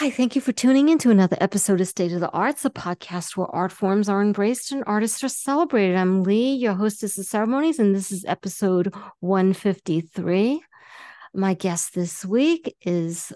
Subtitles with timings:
[0.00, 2.70] Hi, thank you for tuning in to another episode of State of the Arts, a
[2.70, 5.94] podcast where art forms are embraced and artists are celebrated.
[5.94, 10.62] I'm Lee, your hostess of ceremonies, and this is episode 153.
[11.34, 13.30] My guest this week is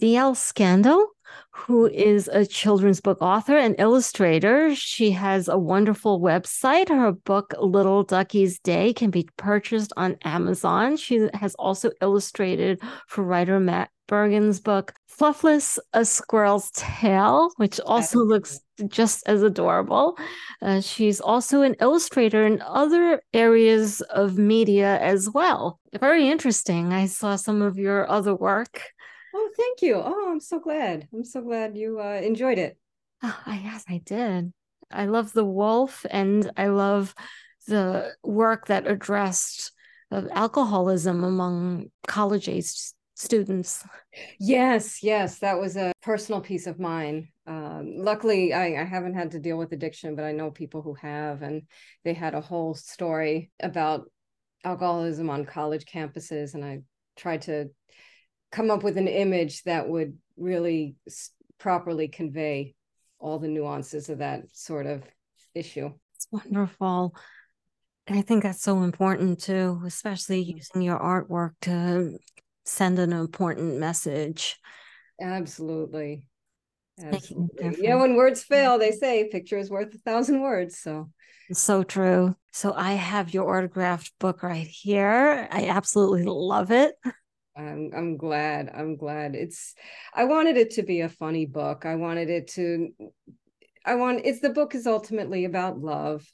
[0.00, 0.34] D.L.
[0.34, 1.06] Skandle,
[1.52, 4.74] who is a children's book author and illustrator.
[4.74, 6.88] She has a wonderful website.
[6.88, 10.96] Her book, Little Duckie's Day, can be purchased on Amazon.
[10.96, 18.20] She has also illustrated for writer Matt Bergin's book, Fluffless, A Squirrel's Tale, which also
[18.20, 20.16] looks just as adorable.
[20.62, 25.78] Uh, she's also an illustrator in other areas of media as well.
[26.00, 26.92] Very interesting.
[26.92, 28.82] I saw some of your other work.
[29.34, 29.96] Oh, thank you.
[29.96, 31.08] Oh, I'm so glad.
[31.12, 32.78] I'm so glad you uh, enjoyed it.
[33.22, 34.52] Oh, yes, I did.
[34.90, 37.14] I love the wolf and I love
[37.66, 39.72] the work that addressed
[40.10, 43.84] of alcoholism among college aged students.
[44.38, 47.28] Yes, yes, that was a personal piece of mine.
[47.46, 50.94] Um, luckily, I, I haven't had to deal with addiction, but I know people who
[50.94, 51.62] have, and
[52.04, 54.10] they had a whole story about
[54.64, 56.54] alcoholism on college campuses.
[56.54, 56.80] And I
[57.16, 57.70] tried to
[58.52, 60.94] come up with an image that would really
[61.58, 62.74] properly convey
[63.18, 65.02] all the nuances of that sort of
[65.54, 65.90] issue.
[66.14, 67.14] It's wonderful.
[68.08, 72.18] I think that's so important too, especially using your artwork to
[72.68, 74.60] send an important message.
[75.20, 76.28] Absolutely.
[77.02, 77.76] Absolutely.
[77.84, 80.78] Yeah, when words fail, they say picture is worth a thousand words.
[80.78, 81.10] So
[81.52, 82.36] so true.
[82.52, 85.48] So I have your autographed book right here.
[85.50, 86.94] I absolutely love it.
[87.56, 88.70] I'm I'm glad.
[88.72, 89.34] I'm glad.
[89.34, 89.74] It's
[90.14, 91.86] I wanted it to be a funny book.
[91.86, 92.90] I wanted it to
[93.84, 96.24] I want it's the book is ultimately about love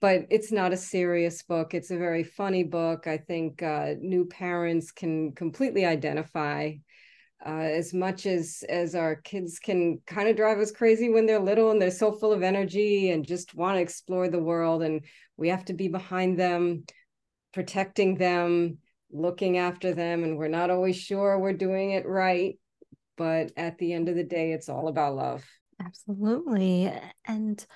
[0.00, 1.74] but it's not a serious book.
[1.74, 3.06] It's a very funny book.
[3.06, 6.72] I think uh, new parents can completely identify
[7.44, 11.38] uh, as much as as our kids can kind of drive us crazy when they're
[11.38, 15.04] little and they're so full of energy and just want to explore the world and
[15.36, 16.84] we have to be behind them
[17.52, 18.78] protecting them
[19.12, 22.58] looking after them and we're not always sure we're doing it right
[23.16, 25.44] but at the end of the day it's all about love
[25.84, 26.90] absolutely
[27.26, 27.66] and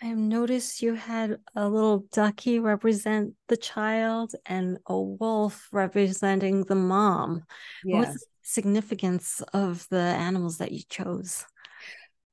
[0.00, 6.76] I noticed you had a little ducky represent the child and a wolf representing the
[6.76, 7.44] mom.
[7.84, 7.96] Yes.
[7.96, 11.44] What's the significance of the animals that you chose?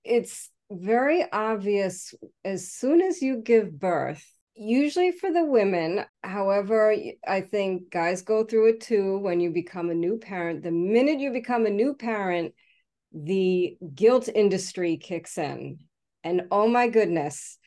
[0.04, 4.24] It's very obvious as soon as you give birth.
[4.56, 6.96] Usually for the women, however,
[7.28, 10.64] I think guys go through it too when you become a new parent.
[10.64, 12.54] The minute you become a new parent,
[13.12, 15.80] the guilt industry kicks in
[16.26, 17.60] and oh my goodness,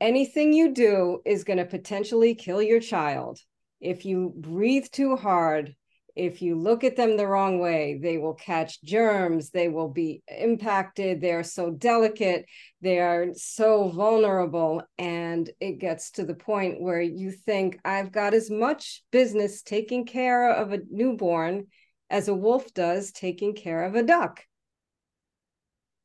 [0.00, 3.40] anything you do is going to potentially kill your child.
[3.80, 5.74] If you breathe too hard,
[6.14, 10.22] if you look at them the wrong way, they will catch germs, they will be
[10.28, 11.20] impacted.
[11.20, 12.46] They're so delicate,
[12.80, 14.82] they are so vulnerable.
[14.96, 20.06] And it gets to the point where you think, I've got as much business taking
[20.06, 21.66] care of a newborn
[22.08, 24.44] as a wolf does taking care of a duck.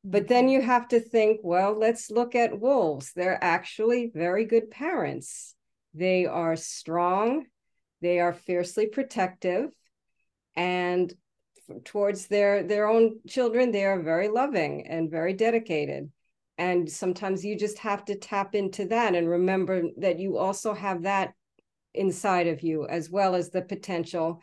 [0.04, 3.12] But then you have to think, well, let's look at wolves.
[3.14, 5.54] They're actually very good parents.
[5.94, 7.46] They are strong,
[8.00, 9.70] they are fiercely protective,
[10.56, 11.12] and
[11.84, 16.10] towards their their own children, they are very loving and very dedicated.
[16.58, 21.02] And sometimes you just have to tap into that and remember that you also have
[21.02, 21.32] that
[21.94, 24.42] inside of you, as well as the potential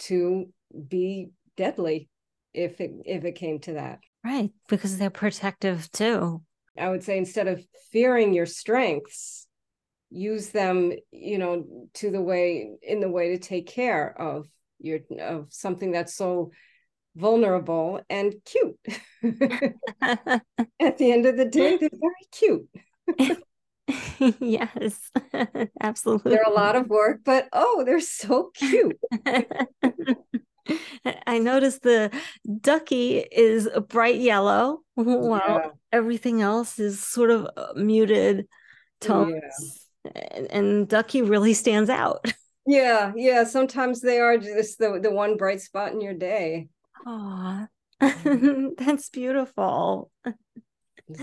[0.00, 0.52] to
[0.88, 2.08] be deadly
[2.52, 4.00] if it if it came to that.
[4.26, 6.42] Right, because they're protective too.
[6.76, 9.46] I would say instead of fearing your strengths,
[10.10, 11.64] use them, you know,
[11.94, 14.48] to the way in the way to take care of
[14.80, 16.50] your of something that's so
[17.14, 18.76] vulnerable and cute.
[19.22, 22.68] At the end of the day, they're very cute.
[24.40, 25.08] yes,
[25.80, 26.30] absolutely.
[26.34, 28.98] They're a lot of work, but oh, they're so cute.
[31.26, 32.10] I noticed the
[32.60, 35.68] ducky is a bright yellow, while yeah.
[35.92, 38.46] everything else is sort of uh, muted
[39.00, 39.88] tones.
[40.04, 40.10] Yeah.
[40.34, 42.32] And, and ducky really stands out.
[42.68, 43.44] Yeah, yeah.
[43.44, 46.66] Sometimes they are just the the one bright spot in your day.
[47.06, 47.64] Oh,
[48.00, 50.10] that's beautiful.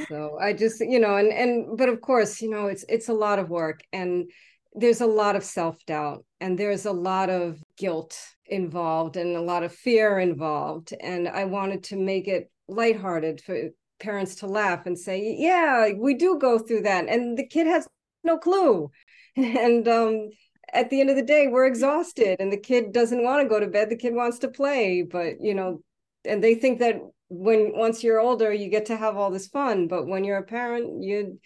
[0.08, 3.14] so I just, you know, and and but of course, you know, it's it's a
[3.14, 4.32] lot of work and
[4.76, 9.64] there's a lot of self-doubt and there's a lot of guilt involved and a lot
[9.64, 10.94] of fear involved.
[11.00, 16.16] And I wanted to make it lighthearted for parents to laugh and say, yeah, we
[16.16, 17.08] do go through that.
[17.08, 17.88] And the kid has
[18.24, 18.92] no clue.
[19.36, 20.30] And um,
[20.74, 23.60] at the end of the day, we're exhausted and the kid doesn't want to go
[23.60, 23.90] to bed.
[23.90, 25.82] The kid wants to play, but you know,
[26.24, 29.88] and they think that when once you're older you get to have all this fun
[29.88, 31.40] but when you're a parent you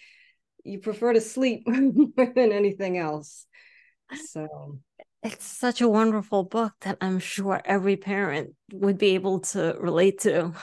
[0.68, 3.46] you prefer to sleep more than anything else
[4.14, 4.80] so
[5.24, 10.20] it's such a wonderful book that i'm sure every parent would be able to relate
[10.20, 10.54] to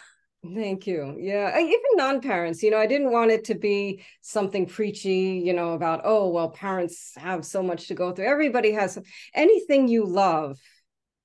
[0.52, 1.16] Thank you.
[1.18, 5.72] Yeah, even non-parents, you know, I didn't want it to be something preachy, you know,
[5.72, 8.26] about oh, well, parents have so much to go through.
[8.26, 8.98] Everybody has
[9.32, 10.58] anything you love,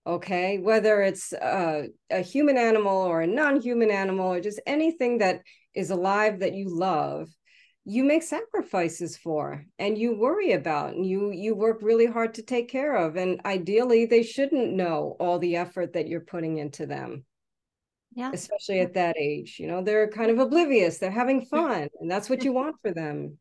[0.08, 5.42] okay, whether it's uh, a human animal or a non-human animal or just anything that
[5.76, 7.28] is alive that you love,
[7.90, 12.44] you make sacrifices for and you worry about and you you work really hard to
[12.44, 13.16] take care of.
[13.16, 17.26] And ideally they shouldn't know all the effort that you're putting into them.
[18.14, 18.32] Yeah.
[18.34, 20.98] Especially at that age you know they're kind of oblivious.
[20.98, 23.38] They're having fun and that's what you want for them.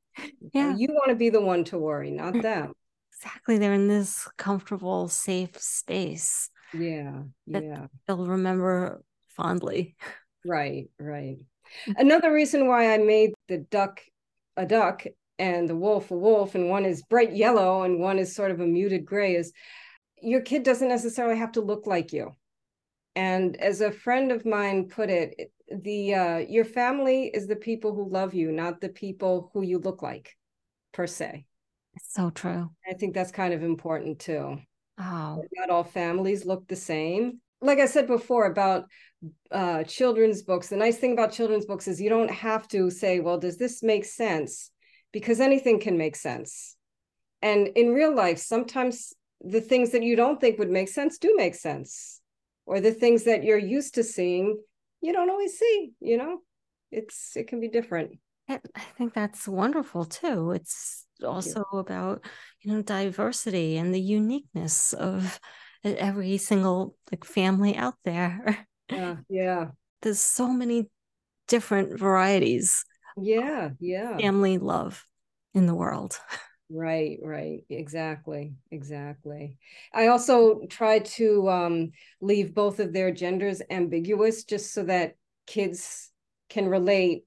[0.52, 0.74] Yeah.
[0.76, 2.72] You want to be the one to worry not them.
[3.14, 3.58] Exactly.
[3.58, 7.22] They're in this comfortable safe space yeah.
[7.46, 7.86] yeah.
[8.06, 9.96] they'll remember fondly.
[10.44, 10.88] Right.
[10.98, 11.38] Right.
[11.96, 14.00] Another reason why i made the duck
[14.58, 15.04] a duck
[15.38, 18.60] and the wolf a wolf and one is bright yellow and one is sort of
[18.60, 19.52] a muted gray is
[20.20, 22.34] your kid doesn't necessarily have to look like you
[23.18, 27.92] and as a friend of mine put it, the uh, your family is the people
[27.92, 30.36] who love you, not the people who you look like,
[30.92, 31.44] per se.
[31.94, 32.70] It's so true.
[32.88, 34.58] I think that's kind of important too.
[35.00, 37.40] Oh, not all families look the same.
[37.60, 38.84] Like I said before about
[39.50, 43.20] uh, children's books, the nice thing about children's books is you don't have to say,
[43.20, 44.70] "Well, does this make sense?"
[45.12, 46.76] Because anything can make sense.
[47.42, 51.34] And in real life, sometimes the things that you don't think would make sense do
[51.36, 52.20] make sense.
[52.66, 54.58] Or the things that you're used to seeing
[55.00, 56.40] you don't always see you know?
[56.90, 58.18] It's it can be different.
[58.48, 58.60] I
[58.96, 60.52] think that's wonderful too.
[60.52, 62.24] It's also about
[62.62, 65.38] you know diversity and the uniqueness of
[65.84, 69.66] every single like family out there yeah yeah
[70.02, 70.88] there's so many
[71.46, 72.84] different varieties
[73.20, 75.04] yeah yeah family love
[75.54, 76.18] in the world
[76.70, 77.64] Right, right.
[77.70, 79.56] Exactly, exactly.
[79.92, 85.14] I also try to um, leave both of their genders ambiguous just so that
[85.46, 86.10] kids
[86.50, 87.24] can relate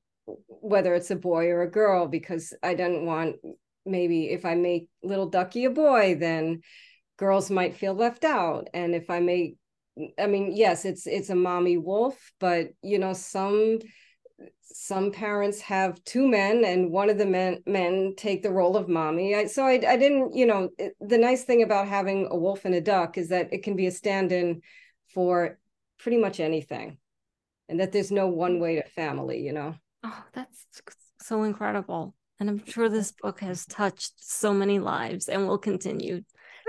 [0.48, 3.38] whether it's a boy or a girl because I don't want
[3.84, 6.62] maybe if I make little ducky a boy then
[7.22, 8.68] girls might feel left out.
[8.74, 9.58] And if I make
[10.18, 13.80] I mean yes it's it's a mommy wolf but you know some
[14.64, 18.88] some parents have two men and one of the men men take the role of
[18.88, 19.36] mommy.
[19.36, 22.66] I, so I, I didn't you know it, the nice thing about having a wolf
[22.66, 24.62] and a duck is that it can be a stand-in
[25.14, 25.60] for
[26.00, 26.98] pretty much anything
[27.70, 29.76] and that there's no one way to family you know?
[30.04, 30.66] Oh that's
[31.22, 32.16] so incredible.
[32.40, 36.24] And i'm sure this book has touched so many lives and will continue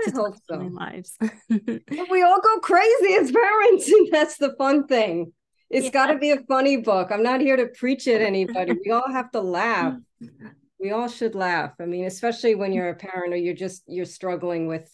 [0.07, 0.57] I hope so.
[0.57, 1.17] lives.
[1.49, 5.33] we all go crazy as parents, and that's the fun thing.
[5.69, 5.91] It's yeah.
[5.91, 7.09] got to be a funny book.
[7.11, 8.73] I'm not here to preach it at anybody.
[8.85, 9.95] we all have to laugh.
[10.79, 11.71] We all should laugh.
[11.79, 14.93] I mean, especially when you're a parent or you're just you're struggling with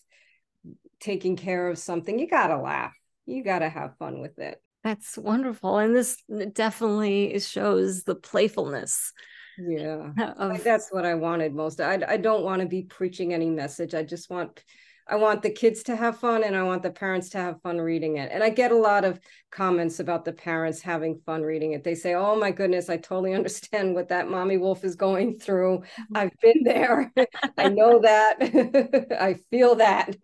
[1.00, 2.94] taking care of something, you got to laugh.
[3.26, 4.62] You got to have fun with it.
[4.84, 5.80] That's wonderful.
[5.80, 6.22] And this
[6.54, 9.14] definitely shows the playfulness.
[9.58, 10.12] Yeah.
[10.38, 10.64] Of...
[10.64, 11.82] That's what I wanted most.
[11.82, 13.96] I I don't want to be preaching any message.
[13.96, 14.64] I just want
[15.10, 17.80] I want the kids to have fun and I want the parents to have fun
[17.80, 18.30] reading it.
[18.32, 19.20] And I get a lot of
[19.50, 21.84] comments about the parents having fun reading it.
[21.84, 25.82] They say, Oh my goodness, I totally understand what that mommy wolf is going through.
[26.14, 27.12] I've been there.
[27.58, 29.16] I know that.
[29.20, 30.16] I feel that.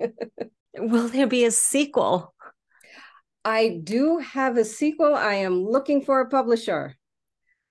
[0.77, 2.35] Will there be a sequel?
[3.43, 5.15] I do have a sequel.
[5.15, 6.95] I am looking for a publisher.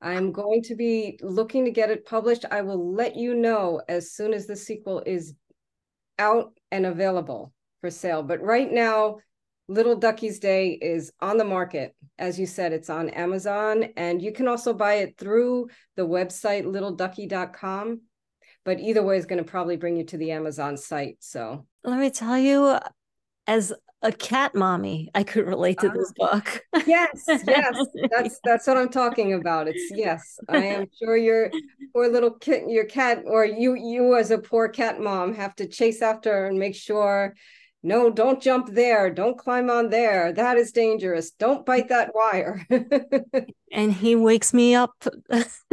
[0.01, 2.45] I'm going to be looking to get it published.
[2.51, 5.35] I will let you know as soon as the sequel is
[6.19, 8.25] out and available for sale.
[8.25, 9.19] But right now,
[9.69, 11.95] Little Duckie's Day is on the market.
[12.19, 16.65] As you said, it's on Amazon, and you can also buy it through the website
[16.65, 18.01] littleducky.com.
[18.65, 21.19] But either way is going to probably bring you to the Amazon site.
[21.21, 22.79] So let me tell you,
[23.47, 23.73] as
[24.05, 26.41] a cat mommy, I could relate to this ah.
[26.41, 26.63] book.
[26.87, 29.67] yes, yes, that's that's what I'm talking about.
[29.67, 31.51] It's yes, I am sure your
[31.93, 35.67] poor little kid, your cat, or you you as a poor cat mom have to
[35.67, 37.35] chase after and make sure.
[37.87, 39.11] No, don't jump there.
[39.11, 40.33] Don't climb on there.
[40.33, 41.33] That is dangerous.
[41.33, 42.67] Don't bite that wire.
[43.73, 44.95] and he wakes me up
[45.31, 45.61] yes.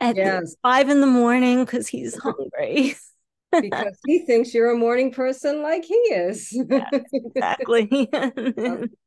[0.00, 0.56] at yes.
[0.62, 2.96] five in the morning because he's hungry
[3.52, 6.52] because he thinks you're a morning person like he is.
[7.12, 7.88] exactly.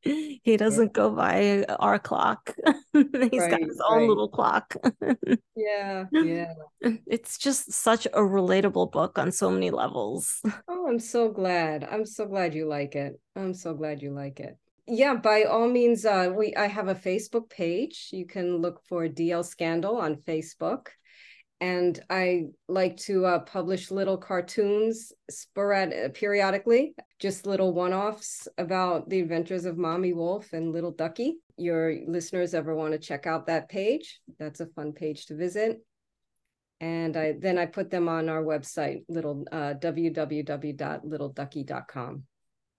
[0.01, 2.55] he doesn't go by our clock.
[2.93, 4.07] He's right, got his own right.
[4.07, 4.75] little clock.
[5.55, 6.53] yeah, yeah.
[7.07, 10.41] It's just such a relatable book on so many levels.
[10.67, 11.87] Oh, I'm so glad.
[11.89, 13.19] I'm so glad you like it.
[13.35, 14.57] I'm so glad you like it
[14.89, 18.09] yeah, by all means, uh, we I have a Facebook page.
[18.11, 20.87] You can look for DL Skandle on Facebook.
[21.61, 29.09] And I like to uh, publish little cartoons sporad- periodically, just little one offs about
[29.09, 31.35] the adventures of Mommy Wolf and Little Ducky.
[31.57, 34.21] Your listeners ever want to check out that page?
[34.37, 35.81] That's a fun page to visit
[36.81, 42.23] and I then I put them on our website, little uh, www.littleducky.com.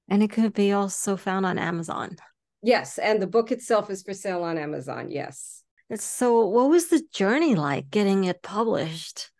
[0.08, 2.16] And it could be also found on Amazon.
[2.62, 5.10] Yes, and the book itself is for sale on Amazon.
[5.10, 5.62] Yes.
[5.96, 9.30] So, what was the journey like getting it published?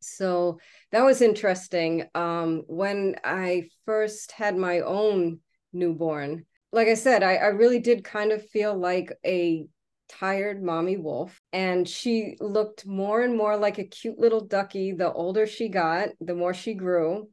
[0.00, 0.58] So
[0.90, 2.08] that was interesting.
[2.14, 5.40] Um, when I first had my own
[5.72, 9.66] newborn, like I said, I, I really did kind of feel like a
[10.08, 15.12] tired mommy wolf and she looked more and more like a cute little ducky the
[15.12, 17.28] older she got the more she grew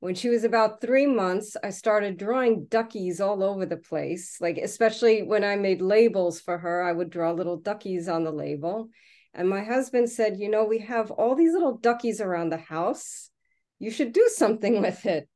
[0.00, 4.36] when she was about three months i started drawing duckies all over the place.
[4.40, 8.32] Like especially when i made labels for her i would draw little duckies on the
[8.32, 8.88] label.
[9.34, 13.30] And my husband said you know we have all these little duckies around the house.
[13.78, 15.28] You should do something with it.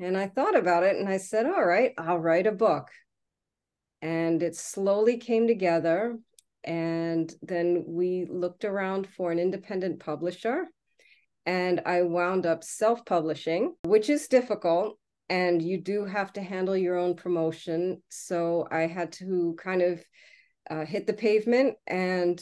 [0.00, 2.88] And i thought about it and i said all right i'll write a book.
[4.02, 6.18] And it slowly came together.
[6.64, 10.66] And then we looked around for an independent publisher
[11.46, 14.98] and i wound up self-publishing which is difficult
[15.28, 18.02] and you do have to handle your own promotion.
[18.08, 20.04] So i had to kind of
[20.70, 22.40] uh, hit the pavement and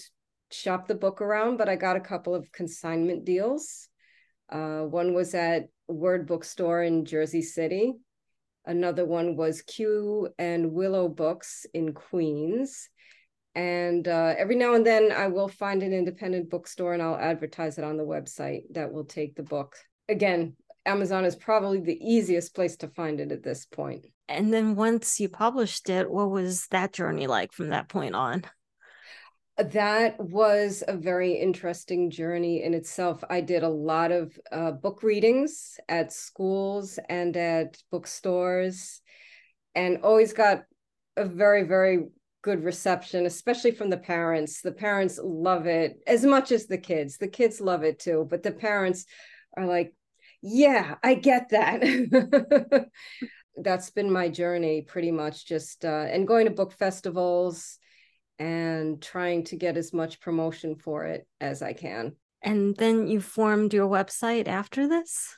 [0.50, 3.88] shop the book around but i got a couple of consignment deals.
[4.50, 7.94] Uh, one was at word bookstore in jersey city.
[8.64, 12.88] Another one was Kew and Willow Books in Queens.
[13.54, 17.78] And uh, every now and then I will find an independent bookstore and I'll advertise
[17.78, 19.76] it on the website that will take the book.
[20.09, 20.56] Again,
[20.87, 24.06] Amazon is probably the easiest place to find it at this point.
[24.28, 28.44] And then once you published it, what was that journey like from that point on?
[29.59, 33.23] that was a very interesting journey in itself.
[33.28, 39.02] I did a lot of uh, book readings at schools and at bookstores,
[39.75, 40.62] and always got
[41.16, 42.09] a very, very
[42.42, 44.61] good reception, especially from the parents.
[44.61, 47.16] The parents love it as much as the kids.
[47.16, 49.06] The kids love it too, but the parents
[49.56, 49.94] are like,
[50.42, 52.88] yeah, I get that.
[53.56, 57.78] That's been my journey pretty much just, uh, and going to book festivals
[58.38, 62.16] and trying to get as much promotion for it as I can.
[62.42, 65.37] And then you formed your website after this?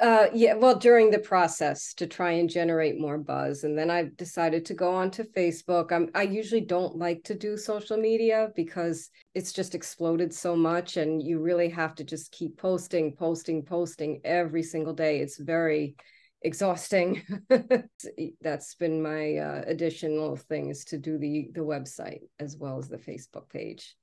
[0.00, 3.62] Uh, yeah, well, during the process to try and generate more buzz.
[3.64, 5.92] And then i've decided to go on to Facebook.
[5.92, 10.96] I'm, I usually don't like to do social media because it's just exploded so much.
[10.96, 15.20] And you really have to just keep posting, posting, posting every single day.
[15.20, 15.94] It's very
[16.40, 17.22] exhausting.
[18.40, 22.88] That's been my uh, additional thing is to do the the website as well as
[22.88, 23.94] the Facebook page.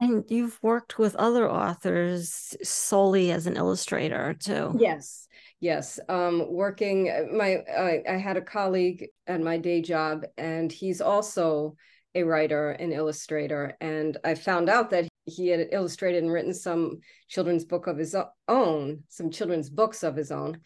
[0.00, 4.76] And you've worked with other authors solely as an illustrator too.
[4.78, 5.26] Yes,
[5.60, 5.98] yes.
[6.08, 11.00] Um, working uh, my I, I had a colleague at my day job, and he's
[11.00, 11.76] also
[12.14, 13.76] a writer and illustrator.
[13.80, 18.14] And I found out that he had illustrated and written some children's book of his
[18.48, 20.60] own, some children's books of his own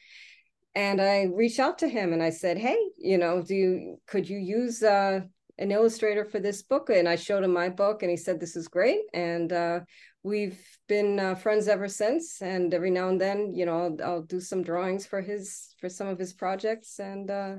[0.75, 4.29] and I reached out to him and I said, "Hey, you know, do you could
[4.29, 5.23] you use uh,
[5.61, 8.57] an illustrator for this book?" And I showed him my book, and he said, "This
[8.57, 9.81] is great." And uh,
[10.23, 12.43] we've been uh, friends ever since.
[12.43, 15.89] And every now and then, you know, I'll, I'll, do some drawings for his for
[15.89, 17.55] some of his projects, and uh,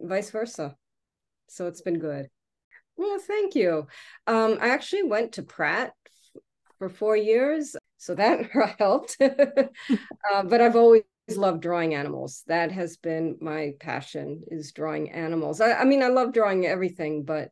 [0.00, 0.76] vice versa.
[1.48, 2.28] So it's been good.
[2.96, 3.86] Well, thank you.
[4.26, 5.92] Um, I actually went to Pratt
[6.78, 9.16] for four years, so that helped.
[9.20, 11.02] uh, but I've always
[11.36, 12.42] loved drawing animals.
[12.46, 15.60] That has been my passion is drawing animals.
[15.60, 17.50] I, I, mean, I love drawing everything, but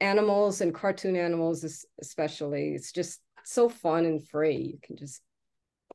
[0.00, 1.64] animals and cartoon animals
[2.00, 4.56] especially, it's just so fun and free.
[4.56, 5.22] You can just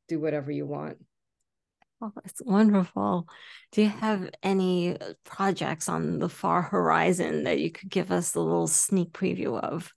[0.08, 0.98] do whatever you want.
[2.02, 3.28] Oh, that's wonderful.
[3.72, 8.40] Do you have any projects on the far horizon that you could give us a
[8.40, 9.94] little sneak preview of?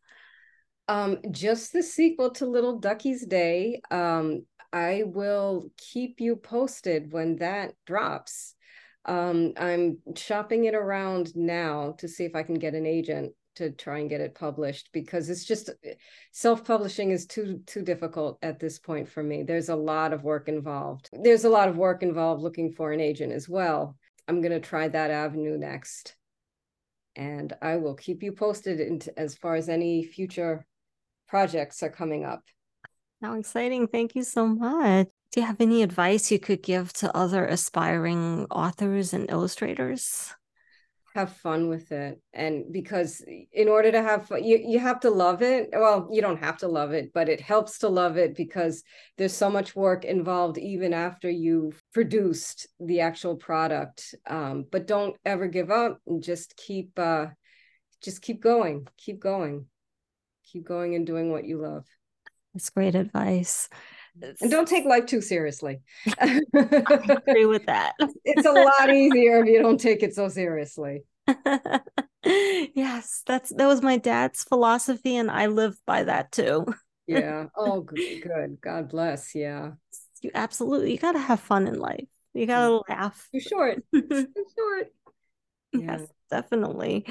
[0.87, 3.81] Um, just the sequel to Little Duckie's Day.
[3.90, 8.57] Um, I will keep you posted when that drops.
[9.04, 13.71] Um, I'm shopping it around now to see if I can get an agent to
[13.71, 15.71] try and get it published because it's just
[16.33, 19.45] self-publishing is too too difficult at this point for me.
[19.45, 21.09] There's a lot of work involved.
[21.12, 23.97] There's a lot of work involved looking for an agent as well.
[24.26, 26.16] I'm going to try that avenue next.
[27.14, 30.66] And I will keep you posted as far as any future
[31.28, 32.43] projects are coming up.
[33.23, 33.88] How exciting.
[33.88, 35.09] Thank you so much.
[35.33, 40.35] Do you have any advice you could give to other aspiring authors and illustrators?
[41.14, 45.11] have fun with it and because in order to have fun you, you have to
[45.11, 48.35] love it well you don't have to love it but it helps to love it
[48.35, 48.83] because
[49.16, 55.14] there's so much work involved even after you've produced the actual product um, but don't
[55.25, 57.26] ever give up and just keep uh,
[58.02, 59.66] just keep going keep going
[60.44, 61.87] keep going and doing what you love
[62.55, 63.69] that's great advice
[64.41, 65.81] and don't take life too seriously.
[66.21, 67.95] I agree with that.
[68.25, 71.05] it's a lot easier if you don't take it so seriously.
[72.25, 76.67] yes, that's that was my dad's philosophy, and I live by that too.
[77.07, 77.47] yeah.
[77.57, 78.59] Oh, good, good.
[78.61, 79.35] God bless.
[79.35, 79.73] Yeah.
[80.23, 80.93] You absolutely.
[80.93, 82.07] You got to have fun in life.
[82.35, 82.83] You got to mm.
[82.89, 83.29] laugh.
[83.33, 83.83] Too short.
[83.93, 84.87] Too short.
[85.73, 85.99] Yeah.
[85.99, 87.07] Yes, definitely.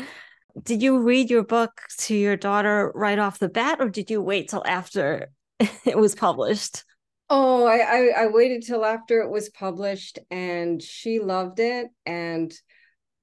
[0.61, 4.21] Did you read your book to your daughter right off the bat, or did you
[4.21, 5.29] wait till after
[5.85, 6.83] it was published?
[7.29, 12.53] Oh, I, I, I waited till after it was published, and she loved it, and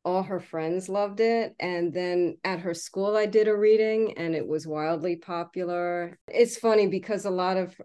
[0.05, 1.55] all her friends loved it.
[1.61, 6.19] And then at her school, I did a reading, and it was wildly popular.
[6.29, 7.79] It's funny because a lot of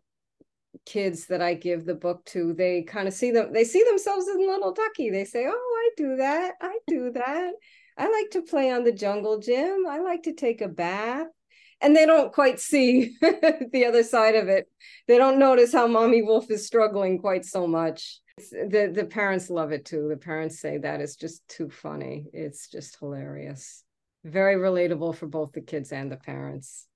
[0.85, 4.27] kids that I give the book to, they kind of see them, they see themselves
[4.27, 5.09] in Little Ducky.
[5.09, 6.55] They say, "Oh, I do that.
[6.61, 7.53] I do that.
[7.97, 9.85] I like to play on the jungle gym.
[9.87, 11.27] I like to take a bath."
[11.81, 14.67] and they don't quite see the other side of it.
[15.07, 18.19] They don't notice how mommy wolf is struggling quite so much.
[18.37, 20.07] the the parents love it too.
[20.09, 22.27] The parents say that is just too funny.
[22.33, 23.83] It's just hilarious.
[24.23, 26.87] Very relatable for both the kids and the parents.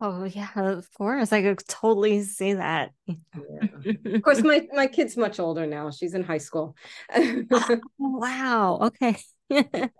[0.00, 1.32] Oh yeah, of course.
[1.32, 2.92] I could totally see that.
[3.06, 4.14] Yeah.
[4.14, 5.90] of course, my my kid's much older now.
[5.90, 6.76] She's in high school.
[7.12, 7.42] oh,
[7.98, 8.78] wow.
[8.82, 9.16] Okay.
[9.48, 9.90] But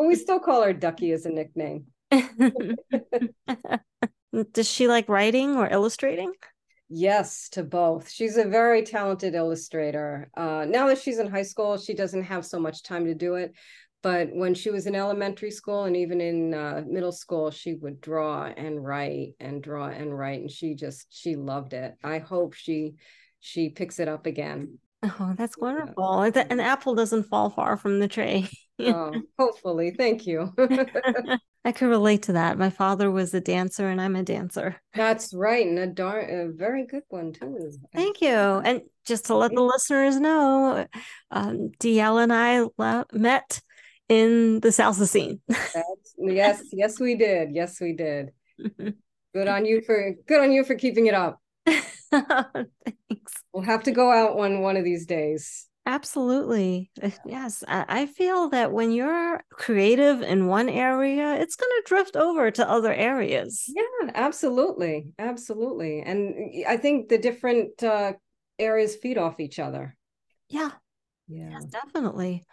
[0.00, 1.86] we still call her Ducky as a nickname.
[4.52, 6.32] Does she like writing or illustrating?
[6.88, 8.10] Yes, to both.
[8.10, 10.30] She's a very talented illustrator.
[10.36, 13.34] Uh, now that she's in high school, she doesn't have so much time to do
[13.34, 13.52] it.
[14.02, 18.02] But when she was in elementary school and even in uh, middle school, she would
[18.02, 21.94] draw and write and draw and write, and she just she loved it.
[22.04, 22.96] I hope she
[23.40, 24.78] she picks it up again.
[25.02, 26.30] Oh, that's wonderful.
[26.34, 26.44] Yeah.
[26.50, 28.48] An apple doesn't fall far from the tree.
[28.80, 29.94] oh, hopefully.
[29.96, 30.52] Thank you.
[31.64, 32.58] I can relate to that.
[32.58, 34.76] My father was a dancer and I'm a dancer.
[34.94, 35.66] That's right.
[35.66, 37.72] And a, dar- a very good one, too.
[37.94, 38.28] Thank you.
[38.28, 40.86] And just to let the listeners know,
[41.30, 42.66] um, DL and I
[43.16, 43.60] met
[44.08, 45.40] in the salsa scene.
[46.18, 47.54] yes, yes, we did.
[47.54, 48.32] Yes, we did.
[49.34, 51.40] good on you for good on you for keeping it up.
[51.66, 53.32] Thanks.
[53.52, 55.66] We'll have to go out one one of these days.
[55.86, 56.90] Absolutely.
[57.02, 57.62] Uh, yes.
[57.68, 62.68] I feel that when you're creative in one area, it's going to drift over to
[62.68, 63.64] other areas.
[63.68, 65.08] Yeah, absolutely.
[65.18, 66.00] Absolutely.
[66.00, 68.14] And I think the different uh,
[68.58, 69.94] areas feed off each other.
[70.48, 70.70] Yeah.
[71.28, 71.50] Yeah.
[71.50, 72.44] Yes, definitely.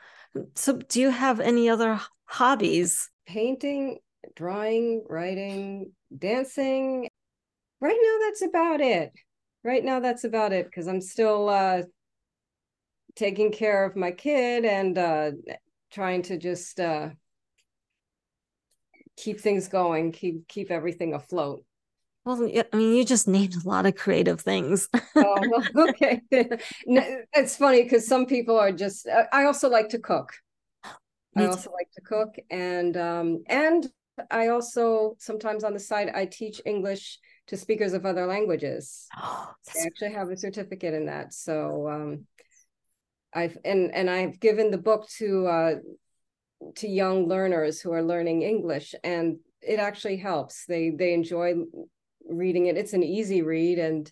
[0.56, 3.10] So, do you have any other hobbies?
[3.28, 4.00] Painting,
[4.36, 7.08] drawing, writing, dancing.
[7.80, 9.14] Right now, that's about it.
[9.64, 11.84] Right now, that's about it because I'm still uh,
[13.16, 15.32] taking care of my kid and uh,
[15.92, 17.10] trying to just uh,
[19.18, 21.64] keep things going, keep keep everything afloat.
[22.24, 24.88] Well, I mean, you just named a lot of creative things.
[25.16, 26.22] oh, okay.
[26.32, 29.08] it's funny because some people are just.
[29.08, 30.34] Uh, I also like to cook.
[31.36, 31.76] Me I also too.
[31.76, 33.92] like to cook, and um, and
[34.30, 39.08] I also sometimes on the side I teach English to speakers of other languages.
[39.24, 41.34] Oh, I actually have a certificate in that.
[41.34, 42.26] So um,
[43.34, 45.76] I've and and I've given the book to uh,
[46.76, 50.66] to young learners who are learning English, and it actually helps.
[50.66, 51.54] They they enjoy
[52.28, 52.78] reading it.
[52.78, 54.12] It's an easy read, and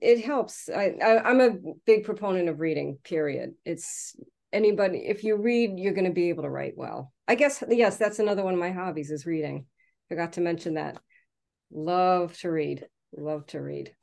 [0.00, 0.68] it helps.
[0.68, 1.56] I, I I'm a
[1.86, 2.98] big proponent of reading.
[3.02, 3.54] Period.
[3.64, 4.14] It's
[4.52, 7.12] anybody if you read, you're going to be able to write well.
[7.28, 9.66] I guess yes, that's another one of my hobbies is reading.
[10.08, 10.98] Forgot to mention that.
[11.72, 12.86] Love to read.
[13.16, 13.94] Love to read.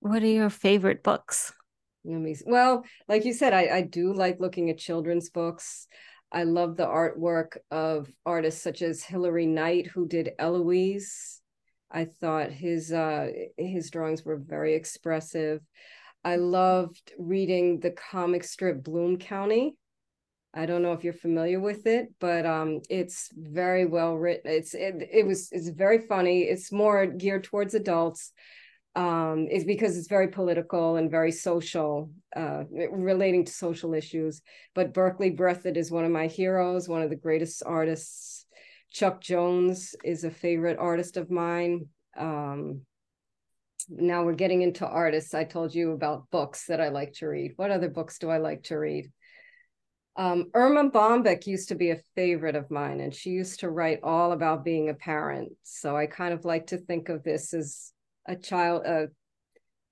[0.00, 1.52] What are your favorite books?
[2.04, 5.86] Well, like you said, I, I do like looking at children's books.
[6.30, 11.40] I love the artwork of artists such as Hilary Knight, who did Eloise.
[11.90, 15.60] I thought his uh, his drawings were very expressive.
[16.24, 19.76] I loved reading the comic strip Bloom County.
[20.52, 24.50] I don't know if you're familiar with it, but um, it's very well written.
[24.50, 26.42] It's it, it was it's very funny.
[26.42, 28.32] It's more geared towards adults,
[28.94, 34.42] um, is because it's very political and very social, uh, relating to social issues.
[34.74, 38.46] But Berkeley Breathed is one of my heroes, one of the greatest artists.
[38.90, 41.86] Chuck Jones is a favorite artist of mine.
[42.16, 42.82] Um,
[43.88, 45.34] now we're getting into artists.
[45.34, 47.52] I told you about books that I like to read.
[47.56, 49.10] What other books do I like to read?
[50.16, 54.00] Um, Erma Bombeck used to be a favorite of mine, and she used to write
[54.02, 55.52] all about being a parent.
[55.62, 57.92] So I kind of like to think of this as
[58.28, 59.08] a child, a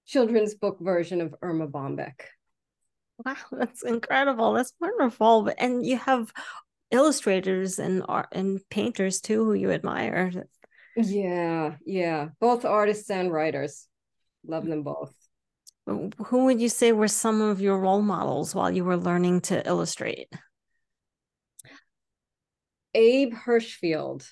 [0.07, 2.21] children's book version of Erma Bombeck.
[3.25, 4.53] Wow, that's incredible.
[4.53, 5.51] That's wonderful.
[5.59, 6.33] And you have
[6.91, 10.31] illustrators and art and painters too who you admire.
[10.97, 13.89] Yeah, yeah, both artists and writers.
[14.47, 15.15] Love them both.
[15.87, 19.67] Who would you say were some of your role models while you were learning to
[19.67, 20.29] illustrate?
[22.95, 24.29] Abe Hirschfield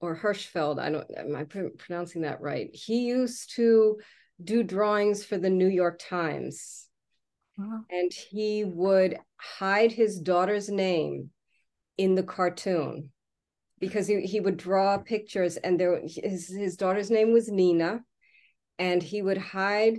[0.00, 2.70] or Hirschfeld, I don't am I pronouncing that right?
[2.72, 3.98] He used to
[4.42, 6.86] do drawings for the New York Times.
[7.56, 7.80] Wow.
[7.90, 11.30] And he would hide his daughter's name
[11.96, 13.10] in the cartoon
[13.80, 18.02] because he, he would draw pictures and there his his daughter's name was Nina
[18.78, 19.98] and he would hide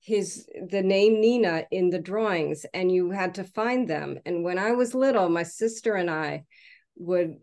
[0.00, 4.58] his the name Nina in the drawings and you had to find them and when
[4.58, 6.44] I was little my sister and I
[6.96, 7.36] would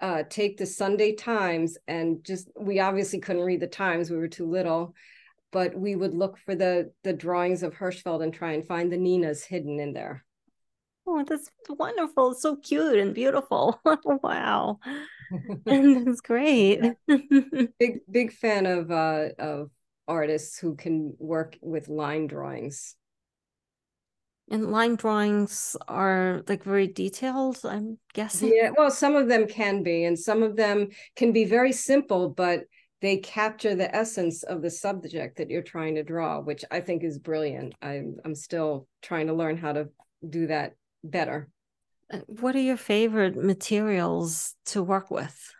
[0.00, 4.28] uh, take the Sunday Times and just we obviously couldn't read the Times we were
[4.28, 4.94] too little
[5.52, 8.96] but we would look for the the drawings of Hirschfeld and try and find the
[8.96, 10.26] Ninas hidden in there
[11.08, 12.32] Oh, that's wonderful.
[12.32, 13.80] It's so cute and beautiful.
[14.04, 14.80] wow.
[15.66, 16.80] and that's great.
[17.78, 19.70] big big fan of uh of
[20.08, 22.96] artists who can work with line drawings.
[24.48, 28.52] And line drawings are like very detailed, I'm guessing.
[28.54, 32.28] Yeah, well, some of them can be, and some of them can be very simple,
[32.30, 32.64] but
[33.02, 37.02] they capture the essence of the subject that you're trying to draw, which I think
[37.02, 37.74] is brilliant.
[37.82, 39.88] I'm I'm still trying to learn how to
[40.28, 41.48] do that better.
[42.26, 45.52] What are your favorite materials to work with?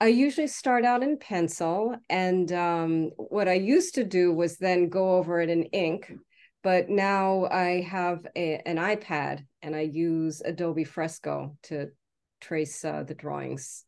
[0.00, 4.88] I usually start out in pencil, and um, what I used to do was then
[4.88, 6.12] go over it in ink.
[6.62, 11.88] But now I have a, an iPad and I use Adobe Fresco to
[12.40, 13.84] trace uh, the drawings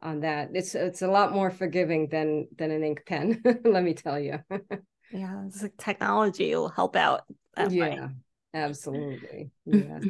[0.00, 0.50] on that.
[0.54, 3.42] It's it's a lot more forgiving than than an ink pen.
[3.64, 4.38] let me tell you.
[5.10, 7.22] yeah, it's like technology will help out.
[7.56, 8.08] yeah, way.
[8.54, 9.50] Absolutely.
[9.66, 10.04] Yes.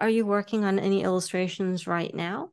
[0.00, 2.50] Are you working on any illustrations right now?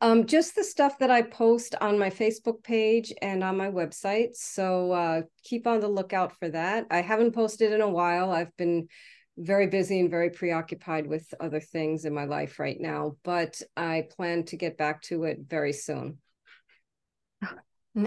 [0.00, 4.34] Um, just the stuff that I post on my Facebook page and on my website.
[4.34, 6.86] So uh, keep on the lookout for that.
[6.90, 8.30] I haven't posted in a while.
[8.30, 8.88] I've been
[9.36, 14.06] very busy and very preoccupied with other things in my life right now, but I
[14.16, 16.18] plan to get back to it very soon.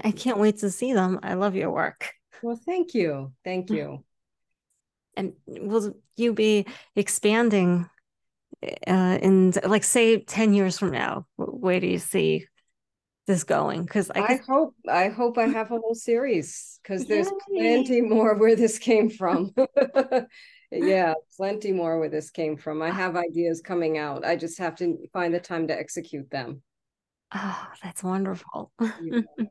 [0.04, 1.20] I can't wait to see them.
[1.24, 2.14] I love your work.
[2.42, 3.34] Well, thank you.
[3.44, 4.04] Thank you
[5.16, 7.90] and will you be expanding
[8.88, 12.48] uh, in like say 10 years from now where do you see
[13.26, 13.84] this going?
[13.84, 18.36] Because I, I, hope i hope i have a whole series because there's plenty more
[18.36, 19.54] where this came from.
[20.72, 22.82] Yeah plenty more where this came from.
[22.82, 24.26] I have ideas coming out.
[24.26, 26.64] I just have to find the time to execute them.
[27.34, 28.72] Oh that's wonderful.
[28.80, 29.22] Yeah.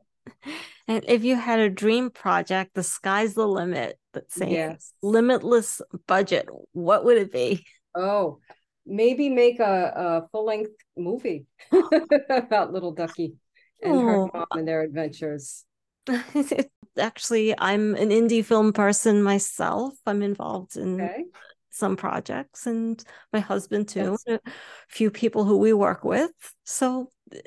[0.87, 4.91] And if you had a dream project, the sky's the limit, but say yes.
[5.01, 7.65] limitless budget, what would it be?
[7.95, 8.39] Oh,
[8.85, 9.93] maybe make a,
[10.23, 11.45] a full length movie
[12.29, 13.33] about little Ducky
[13.81, 15.65] and her mom and their adventures.
[16.97, 19.93] Actually, I'm an indie film person myself.
[20.05, 21.23] I'm involved in okay.
[21.71, 24.39] some projects and my husband too, a
[24.89, 26.31] few people who we work with.
[26.65, 27.39] So eh,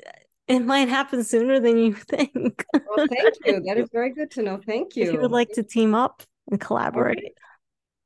[0.47, 2.65] it might happen sooner than you think.
[2.73, 3.61] well, thank you.
[3.65, 4.59] That is very good to know.
[4.65, 5.05] Thank you.
[5.05, 7.33] If you would like to team up and collaborate.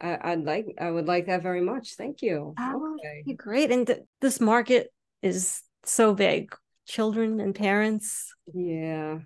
[0.01, 1.95] I, would like I would like that very much.
[1.95, 2.53] Thank you.
[2.59, 3.33] Oh, okay.
[3.35, 3.71] great.
[3.71, 6.55] And th- this market is so big.
[6.87, 8.33] Children and parents.
[8.53, 9.19] Yeah.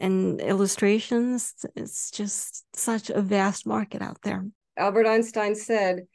[0.00, 1.54] And illustrations.
[1.74, 4.46] It's just such a vast market out there.
[4.76, 6.06] Albert Einstein said,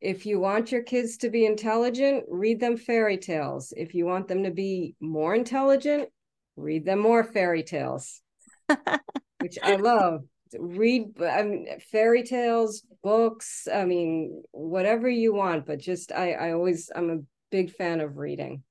[0.00, 3.72] if you want your kids to be intelligent, read them fairy tales.
[3.76, 6.08] If you want them to be more intelligent,
[6.56, 8.20] read them more fairy tales,
[9.40, 10.24] which I love.
[10.58, 13.68] Read I mean, fairy tales, books.
[13.72, 17.18] I mean, whatever you want, but just I, I always I'm a
[17.50, 18.62] big fan of reading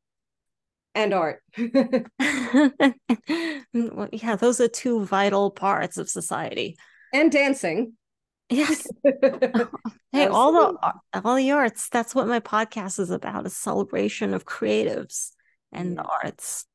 [0.95, 1.43] and art.
[1.57, 2.03] well,
[4.11, 6.77] yeah, those are two vital parts of society.
[7.13, 7.93] And dancing.
[8.49, 8.87] Yes.
[10.11, 10.77] hey, all the
[11.23, 11.87] all the arts.
[11.89, 15.31] That's what my podcast is about: a celebration of creatives
[15.71, 16.65] and the arts.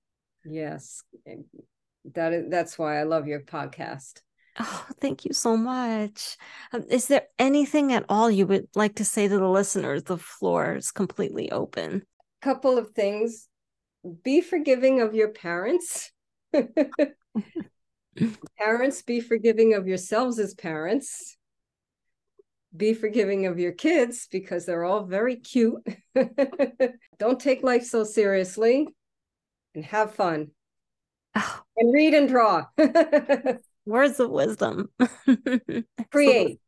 [0.44, 1.02] Yes,
[2.14, 2.50] that is.
[2.50, 4.22] That's why I love your podcast.
[4.58, 6.36] Oh, thank you so much.
[6.72, 10.04] Um, is there anything at all you would like to say to the listeners?
[10.04, 12.02] The floor is completely open.
[12.42, 13.48] Couple of things.
[14.22, 16.10] Be forgiving of your parents.
[18.58, 21.36] parents, be forgiving of yourselves as parents
[22.76, 25.86] be forgiving of your kids because they're all very cute.
[27.18, 28.88] Don't take life so seriously
[29.74, 30.50] and have fun.
[31.34, 31.60] Oh.
[31.76, 32.66] And read and draw.
[33.86, 34.90] Words of wisdom.
[36.10, 36.60] create.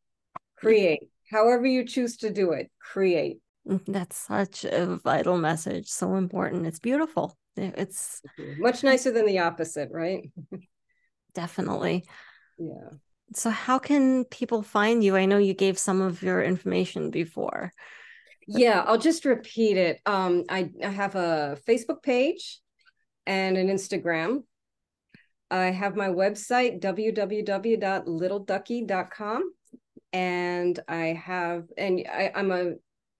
[0.56, 1.02] Create.
[1.30, 3.40] However you choose to do it, create.
[3.64, 5.88] That's such a vital message.
[5.88, 6.66] So important.
[6.66, 7.36] It's beautiful.
[7.56, 8.22] It's
[8.58, 10.30] much nicer than the opposite, right?
[11.34, 12.04] Definitely.
[12.56, 12.90] Yeah.
[13.34, 15.16] So, how can people find you?
[15.16, 17.72] I know you gave some of your information before.
[18.46, 20.00] Yeah, I'll just repeat it.
[20.06, 22.60] Um, I, I have a Facebook page
[23.26, 24.44] and an Instagram.
[25.50, 29.52] I have my website, www.littleducky.com.
[30.12, 32.72] And I have, and I, I'm a,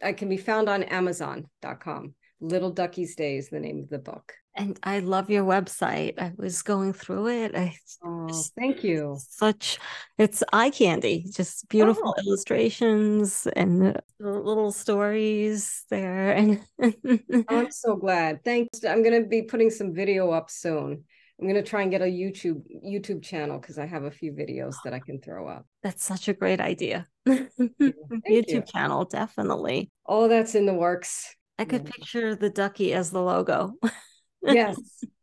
[0.03, 2.15] I can be found on Amazon.com.
[2.41, 4.35] Little Duckie's Day is the name of the book.
[4.55, 6.19] And I love your website.
[6.19, 7.55] I was going through it.
[7.55, 9.17] I, oh, thank you.
[9.21, 9.79] Such,
[10.19, 11.27] it's eye candy.
[11.33, 12.21] Just beautiful oh.
[12.21, 16.33] illustrations and little stories there.
[16.33, 18.43] And oh, I'm so glad.
[18.45, 18.85] Thanks.
[18.85, 21.05] I'm going to be putting some video up soon.
[21.41, 24.33] I'm going to try and get a YouTube YouTube channel because I have a few
[24.33, 25.67] videos that I can throw up.
[25.85, 27.07] That's such a great idea.
[27.29, 28.63] YouTube you.
[28.63, 29.91] channel, definitely.
[30.07, 31.35] Oh, that's in the works.
[31.59, 31.91] I could yeah.
[31.95, 33.75] picture the ducky as the logo.
[34.43, 34.77] yes.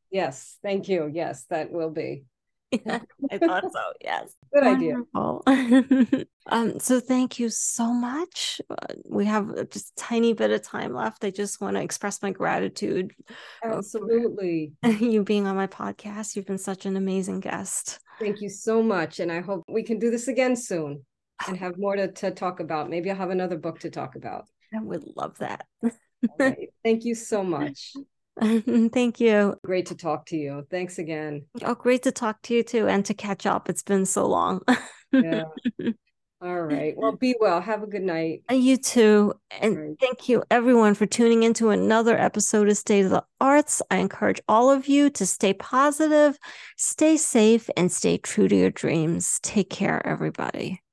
[0.10, 0.58] Yes.
[0.64, 1.12] Thank you.
[1.14, 2.24] Yes, that will be.
[2.72, 3.00] Yeah,
[3.32, 3.82] I thought so.
[4.02, 4.34] Yes.
[4.54, 5.44] Good Wonderful.
[5.48, 6.26] idea.
[6.48, 8.62] um, so thank you so much.
[8.70, 11.24] Uh, we have just a tiny bit of time left.
[11.24, 13.14] I just want to express my gratitude.
[13.64, 14.74] Absolutely.
[14.86, 16.36] You being on my podcast.
[16.36, 18.00] You've been such an amazing guest.
[18.20, 19.20] Thank you so much.
[19.20, 21.06] And I hope we can do this again soon
[21.48, 22.90] and have more to, to talk about.
[22.90, 24.46] Maybe I'll have another book to talk about.
[24.74, 25.66] I would love that.
[26.40, 26.70] right.
[26.84, 27.94] Thank you so much.
[28.94, 29.56] Thank you.
[29.64, 30.66] Great to talk to you.
[30.70, 31.46] Thanks again.
[31.64, 33.70] Oh, great to talk to you too and to catch up.
[33.70, 34.62] It's been so long.
[35.12, 35.44] yeah.
[36.42, 36.94] All right.
[36.96, 37.62] Well, be well.
[37.62, 38.44] Have a good night.
[38.52, 39.34] Uh, you too.
[39.62, 39.96] And right.
[40.00, 43.82] thank you, everyone, for tuning into another episode of State of the Arts.
[43.90, 46.38] I encourage all of you to stay positive,
[46.78, 49.40] stay safe, and stay true to your dreams.
[49.42, 50.84] Take care, everybody.